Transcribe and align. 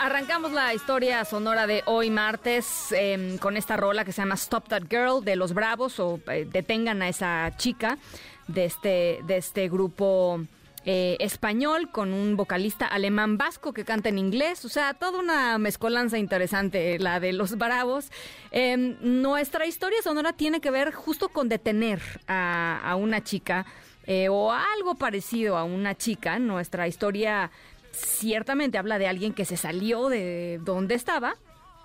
Arrancamos 0.00 0.52
la 0.52 0.72
historia 0.74 1.24
sonora 1.24 1.66
de 1.66 1.82
hoy 1.86 2.08
martes 2.10 2.92
em, 2.92 3.36
con 3.38 3.56
esta 3.56 3.76
rola 3.76 4.04
que 4.04 4.12
se 4.12 4.22
llama 4.22 4.36
Stop 4.36 4.68
That 4.68 4.84
Girl 4.88 5.24
de 5.24 5.34
Los 5.34 5.54
Bravos 5.54 5.98
o 5.98 6.20
eh, 6.30 6.46
Detengan 6.48 7.02
a 7.02 7.08
esa 7.08 7.52
chica 7.56 7.98
de 8.46 8.64
este, 8.64 9.20
de 9.24 9.36
este 9.36 9.68
grupo 9.68 10.40
eh, 10.84 11.16
español 11.18 11.90
con 11.90 12.12
un 12.12 12.36
vocalista 12.36 12.86
alemán 12.86 13.38
vasco 13.38 13.72
que 13.72 13.84
canta 13.84 14.08
en 14.08 14.18
inglés. 14.18 14.64
O 14.64 14.68
sea, 14.68 14.94
toda 14.94 15.18
una 15.18 15.58
mezcolanza 15.58 16.16
interesante 16.16 16.98
la 17.00 17.18
de 17.18 17.32
Los 17.32 17.58
Bravos. 17.58 18.12
Em, 18.52 18.96
nuestra 19.00 19.66
historia 19.66 20.00
sonora 20.02 20.32
tiene 20.32 20.60
que 20.60 20.70
ver 20.70 20.92
justo 20.92 21.28
con 21.28 21.48
detener 21.48 22.00
a, 22.28 22.80
a 22.84 22.94
una 22.94 23.24
chica 23.24 23.66
eh, 24.06 24.30
o 24.30 24.50
algo 24.50 24.94
parecido 24.94 25.58
a 25.58 25.64
una 25.64 25.94
chica. 25.94 26.38
Nuestra 26.38 26.88
historia 26.88 27.50
ciertamente 27.92 28.78
habla 28.78 28.98
de 28.98 29.08
alguien 29.08 29.34
que 29.34 29.44
se 29.44 29.56
salió 29.56 30.08
de 30.08 30.60
donde 30.64 30.94
estaba 30.94 31.36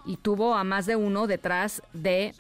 y 0.06 0.18
tuvo 0.18 0.56
a 0.56 0.64
más 0.64 0.86
de 0.86 0.96
uno 0.96 1.28
detrás 1.28 1.82
de 1.94 2.34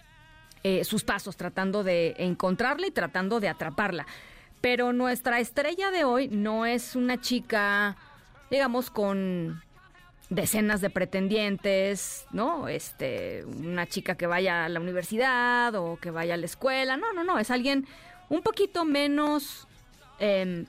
eh, 0.64 0.84
sus 0.84 1.04
pasos, 1.04 1.36
tratando 1.36 1.84
de 1.84 2.16
encontrarla 2.18 2.88
y 2.88 2.92
tratando 2.92 3.40
de 3.40 3.50
atraparla. 3.50 4.06
Pero 4.62 4.94
nuestra 4.94 5.40
estrella 5.40 5.92
de 5.92 6.06
hoy 6.06 6.30
no 6.30 6.66
es 6.66 6.96
una 6.96 7.20
chica, 7.20 7.98
digamos, 8.50 8.90
con 8.90 9.62
decenas 10.30 10.82
de 10.82 10.90
pretendientes, 10.90 12.26
¿no? 12.32 12.68
Este, 12.68 13.44
una 13.46 13.86
chica 13.88 14.16
que 14.16 14.26
vaya 14.26 14.66
a 14.66 14.70
la 14.70 14.80
universidad 14.80 15.76
o 15.76 15.98
que 15.98 16.12
vaya 16.12 16.36
a 16.36 16.38
la 16.38 16.46
escuela. 16.46 16.98
No, 16.98 17.12
no, 17.14 17.24
no, 17.24 17.40
es 17.40 17.52
alguien 17.52 17.86
un 18.30 18.42
poquito 18.42 18.86
menos 18.86 19.68
em, 20.20 20.66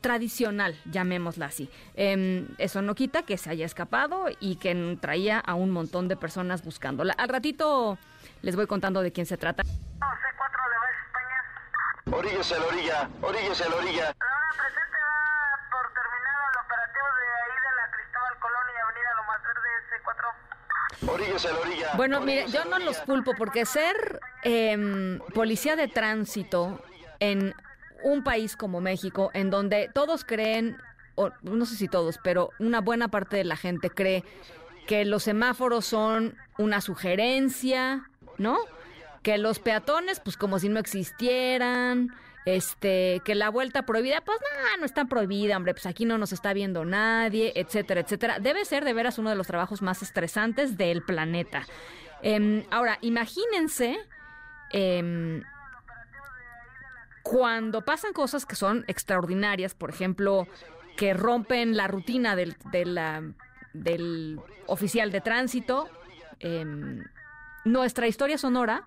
tradicional, 0.00 0.76
llamémosla 0.90 1.46
así. 1.46 1.70
Em, 1.94 2.48
eso 2.58 2.82
no 2.82 2.94
quita 2.94 3.22
que 3.22 3.36
se 3.38 3.50
haya 3.50 3.66
escapado 3.66 4.26
y 4.40 4.56
que 4.56 4.98
traía 5.00 5.38
a 5.38 5.54
un 5.54 5.70
montón 5.70 6.08
de 6.08 6.16
personas 6.16 6.64
buscándola. 6.64 7.14
Al 7.14 7.28
ratito 7.28 7.98
les 8.42 8.56
voy 8.56 8.66
contando 8.66 9.02
de 9.02 9.12
quién 9.12 9.26
se 9.26 9.36
trata. 9.36 9.62
C4 9.62 9.70
de 9.70 10.78
Base 10.78 11.00
España. 11.06 12.18
Oríllese 12.18 12.54
a 12.54 12.58
la 12.58 12.66
orilla, 12.66 13.00
a 13.00 13.68
la 13.68 13.76
orilla. 13.76 14.04
La 14.04 14.26
hora 14.26 14.50
presente 14.56 14.98
va 15.02 15.58
por 15.70 15.86
terminado 15.92 16.42
el 16.52 16.56
operativo 16.64 17.06
de 17.20 17.28
ahí 17.42 17.56
de 17.66 17.72
la 17.76 17.86
Cristóbal 17.96 18.34
Colón 18.40 18.66
y 18.72 18.76
Avenida 18.84 19.10
Lomas 19.16 19.40
Verdes 19.42 19.82
C4. 19.90 21.12
Oríllese 21.12 21.48
a 21.48 21.52
la 21.52 21.58
orilla. 21.58 21.90
Bueno, 21.96 22.20
mire, 22.20 22.46
yo 22.48 22.64
no 22.66 22.78
los 22.78 22.98
culpo 22.98 23.34
porque 23.36 23.66
ser 23.66 24.20
em, 24.42 25.20
policía 25.34 25.76
de 25.76 25.88
tránsito 25.88 26.82
en 27.18 27.54
un 28.02 28.22
país 28.22 28.56
como 28.56 28.80
México, 28.80 29.30
en 29.34 29.50
donde 29.50 29.90
todos 29.92 30.24
creen, 30.24 30.76
o 31.14 31.30
no 31.42 31.66
sé 31.66 31.76
si 31.76 31.88
todos, 31.88 32.18
pero 32.22 32.50
una 32.58 32.80
buena 32.80 33.08
parte 33.08 33.36
de 33.36 33.44
la 33.44 33.56
gente 33.56 33.90
cree 33.90 34.24
que 34.86 35.04
los 35.04 35.24
semáforos 35.24 35.84
son 35.84 36.36
una 36.58 36.80
sugerencia, 36.80 38.08
¿no? 38.38 38.58
Que 39.22 39.38
los 39.38 39.58
peatones, 39.58 40.20
pues 40.20 40.36
como 40.36 40.58
si 40.58 40.68
no 40.68 40.78
existieran, 40.78 42.14
este, 42.46 43.20
que 43.24 43.34
la 43.34 43.50
vuelta 43.50 43.82
prohibida, 43.82 44.20
pues 44.20 44.38
no, 44.40 44.78
no 44.78 44.86
está 44.86 45.06
prohibida, 45.06 45.56
hombre, 45.56 45.74
pues 45.74 45.84
aquí 45.84 46.04
no 46.04 46.16
nos 46.16 46.32
está 46.32 46.52
viendo 46.52 46.84
nadie, 46.84 47.52
etcétera, 47.56 48.00
etcétera. 48.00 48.38
Debe 48.38 48.64
ser 48.64 48.84
de 48.84 48.92
veras 48.92 49.18
uno 49.18 49.30
de 49.30 49.36
los 49.36 49.48
trabajos 49.48 49.82
más 49.82 50.00
estresantes 50.02 50.78
del 50.78 51.02
planeta. 51.02 51.66
Em, 52.22 52.64
ahora, 52.70 52.98
imagínense 53.00 53.98
em, 54.70 55.42
cuando 57.30 57.82
pasan 57.84 58.12
cosas 58.12 58.46
que 58.46 58.54
son 58.54 58.84
extraordinarias, 58.86 59.74
por 59.74 59.90
ejemplo, 59.90 60.46
que 60.96 61.12
rompen 61.12 61.76
la 61.76 61.88
rutina 61.88 62.36
del, 62.36 62.56
de 62.70 62.84
la- 62.84 63.22
del 63.72 64.38
oficial 64.66 65.10
de 65.10 65.20
tránsito, 65.20 65.88
em, 66.38 67.02
nuestra 67.64 68.06
historia 68.06 68.38
sonora 68.38 68.86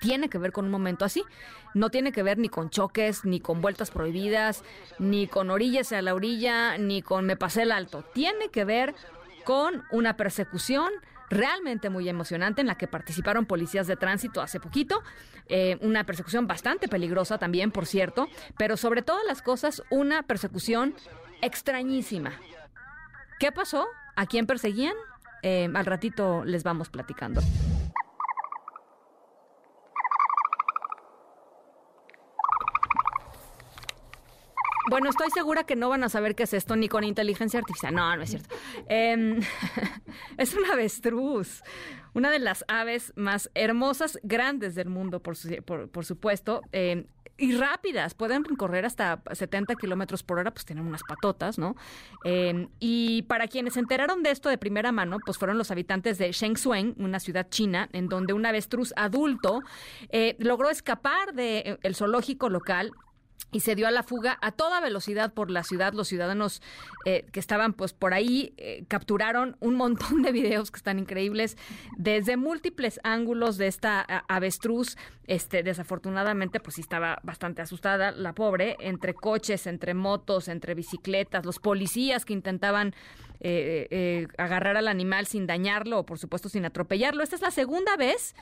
tiene 0.00 0.28
que 0.28 0.38
ver 0.38 0.52
con 0.52 0.66
un 0.66 0.70
momento 0.70 1.04
así. 1.04 1.24
No 1.72 1.88
tiene 1.90 2.12
que 2.12 2.22
ver 2.22 2.36
ni 2.38 2.48
con 2.50 2.68
choques, 2.68 3.24
ni 3.24 3.40
con 3.40 3.60
vueltas 3.62 3.90
prohibidas, 3.90 4.62
ni 4.98 5.26
con 5.26 5.50
orillas 5.50 5.92
a 5.92 6.02
la 6.02 6.14
orilla, 6.14 6.76
ni 6.78 7.00
con 7.00 7.24
me 7.24 7.36
pasé 7.36 7.62
el 7.62 7.72
alto. 7.72 8.02
Tiene 8.12 8.50
que 8.50 8.64
ver 8.64 8.94
con 9.44 9.82
una 9.90 10.16
persecución 10.16 10.90
realmente 11.30 11.88
muy 11.88 12.08
emocionante 12.08 12.60
en 12.60 12.66
la 12.66 12.74
que 12.74 12.88
participaron 12.88 13.46
policías 13.46 13.86
de 13.86 13.96
tránsito 13.96 14.42
hace 14.42 14.60
poquito. 14.60 15.02
Eh, 15.46 15.78
una 15.80 16.04
persecución 16.04 16.46
bastante 16.46 16.88
peligrosa 16.88 17.38
también, 17.38 17.70
por 17.70 17.86
cierto, 17.86 18.28
pero 18.58 18.76
sobre 18.76 19.02
todas 19.02 19.24
las 19.26 19.40
cosas, 19.40 19.82
una 19.90 20.22
persecución 20.24 20.94
extrañísima. 21.40 22.32
¿Qué 23.38 23.52
pasó? 23.52 23.86
¿A 24.16 24.26
quién 24.26 24.46
perseguían? 24.46 24.94
Eh, 25.42 25.70
al 25.72 25.86
ratito 25.86 26.44
les 26.44 26.62
vamos 26.62 26.90
platicando. 26.90 27.40
Bueno, 34.90 35.08
estoy 35.08 35.30
segura 35.30 35.62
que 35.64 35.76
no 35.76 35.88
van 35.88 36.02
a 36.02 36.08
saber 36.08 36.34
qué 36.34 36.42
es 36.42 36.52
esto 36.52 36.74
ni 36.74 36.88
con 36.88 37.04
inteligencia 37.04 37.60
artificial. 37.60 37.94
No, 37.94 38.16
no 38.16 38.22
es 38.22 38.30
cierto. 38.30 38.54
Em, 38.88 39.40
es 40.36 40.54
un 40.54 40.64
avestruz, 40.70 41.62
una 42.12 42.28
de 42.30 42.40
las 42.40 42.64
aves 42.66 43.12
más 43.14 43.50
hermosas, 43.54 44.18
grandes 44.24 44.74
del 44.74 44.88
mundo, 44.88 45.20
por, 45.22 45.36
su- 45.36 45.62
por- 45.64 45.88
por 45.88 46.04
supuesto. 46.04 46.60
em, 46.72 47.06
y 47.42 47.56
rápidas, 47.56 48.12
pueden 48.12 48.42
correr 48.42 48.84
hasta 48.84 49.22
70 49.32 49.74
kilómetros 49.76 50.22
por 50.22 50.38
hora, 50.38 50.50
pues 50.50 50.66
tienen 50.66 50.84
unas 50.86 51.00
patotas, 51.08 51.56
¿no? 51.56 51.74
Em, 52.22 52.68
y 52.80 53.22
para 53.22 53.46
quienes 53.48 53.74
se 53.74 53.80
enteraron 53.80 54.22
de 54.22 54.30
esto 54.30 54.50
de 54.50 54.58
primera 54.58 54.92
mano, 54.92 55.16
pues 55.24 55.38
fueron 55.38 55.56
los 55.56 55.70
habitantes 55.70 56.18
de 56.18 56.32
Shenzhen, 56.32 56.96
una 56.98 57.18
ciudad 57.18 57.48
china, 57.48 57.88
en 57.92 58.08
donde 58.08 58.34
un 58.34 58.44
avestruz 58.44 58.92
adulto 58.94 59.60
eh, 60.10 60.36
logró 60.38 60.68
escapar 60.68 61.32
del 61.32 61.94
zoológico 61.94 62.50
local 62.50 62.90
y 63.52 63.60
se 63.60 63.74
dio 63.74 63.88
a 63.88 63.90
la 63.90 64.02
fuga 64.02 64.38
a 64.40 64.52
toda 64.52 64.80
velocidad 64.80 65.32
por 65.32 65.50
la 65.50 65.64
ciudad. 65.64 65.92
Los 65.92 66.08
ciudadanos 66.08 66.62
eh, 67.04 67.26
que 67.32 67.40
estaban 67.40 67.72
pues 67.72 67.92
por 67.92 68.14
ahí 68.14 68.54
eh, 68.56 68.84
capturaron 68.88 69.56
un 69.60 69.74
montón 69.74 70.22
de 70.22 70.32
videos 70.32 70.70
que 70.70 70.76
están 70.76 70.98
increíbles 70.98 71.56
desde 71.96 72.36
múltiples 72.36 73.00
ángulos 73.02 73.56
de 73.56 73.66
esta 73.66 74.00
avestruz. 74.28 74.96
Este, 75.26 75.62
desafortunadamente, 75.62 76.58
pues 76.58 76.74
sí 76.74 76.80
estaba 76.80 77.20
bastante 77.22 77.62
asustada 77.62 78.10
la 78.10 78.34
pobre, 78.34 78.76
entre 78.80 79.14
coches, 79.14 79.66
entre 79.66 79.94
motos, 79.94 80.48
entre 80.48 80.74
bicicletas, 80.74 81.46
los 81.46 81.60
policías 81.60 82.24
que 82.24 82.32
intentaban 82.32 82.94
eh, 83.42 83.88
eh, 83.90 84.26
agarrar 84.36 84.76
al 84.76 84.86
animal 84.86 85.26
sin 85.26 85.46
dañarlo 85.46 86.00
o 86.00 86.04
por 86.04 86.18
supuesto 86.18 86.50
sin 86.50 86.66
atropellarlo. 86.66 87.22
Esta 87.22 87.36
es 87.36 87.42
la 87.42 87.50
segunda 87.50 87.96
vez 87.96 88.34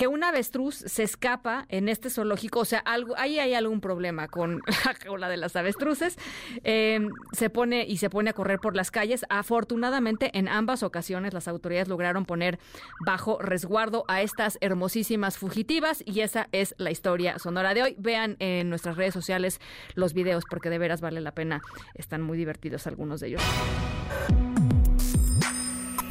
que 0.00 0.06
un 0.06 0.24
avestruz 0.24 0.76
se 0.76 1.02
escapa 1.02 1.66
en 1.68 1.90
este 1.90 2.08
zoológico, 2.08 2.60
o 2.60 2.64
sea, 2.64 2.78
algo, 2.78 3.14
ahí 3.18 3.38
hay 3.38 3.52
algún 3.52 3.82
problema 3.82 4.28
con 4.28 4.62
la 4.86 4.94
jaula 4.94 5.28
de 5.28 5.36
las 5.36 5.56
avestruces, 5.56 6.16
eh, 6.64 7.06
se 7.32 7.50
pone 7.50 7.84
y 7.84 7.98
se 7.98 8.08
pone 8.08 8.30
a 8.30 8.32
correr 8.32 8.60
por 8.60 8.74
las 8.74 8.90
calles. 8.90 9.26
Afortunadamente, 9.28 10.30
en 10.38 10.48
ambas 10.48 10.82
ocasiones 10.82 11.34
las 11.34 11.48
autoridades 11.48 11.88
lograron 11.88 12.24
poner 12.24 12.58
bajo 13.04 13.42
resguardo 13.42 14.06
a 14.08 14.22
estas 14.22 14.56
hermosísimas 14.62 15.36
fugitivas 15.36 16.02
y 16.06 16.20
esa 16.20 16.48
es 16.50 16.74
la 16.78 16.90
historia 16.90 17.38
sonora 17.38 17.74
de 17.74 17.82
hoy. 17.82 17.94
Vean 17.98 18.36
en 18.38 18.70
nuestras 18.70 18.96
redes 18.96 19.12
sociales 19.12 19.60
los 19.96 20.14
videos 20.14 20.44
porque 20.48 20.70
de 20.70 20.78
veras 20.78 21.02
vale 21.02 21.20
la 21.20 21.34
pena, 21.34 21.60
están 21.92 22.22
muy 22.22 22.38
divertidos 22.38 22.86
algunos 22.86 23.20
de 23.20 23.26
ellos. 23.26 23.42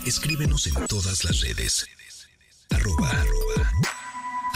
Escríbenos 0.06 0.68
en 0.68 0.86
todas 0.86 1.24
las 1.24 1.42
redes. 1.42 1.88
Arroba, 2.70 3.10
arroba 3.10 3.39